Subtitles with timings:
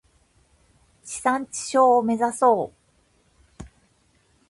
[1.03, 3.65] 地産地消を目指そう。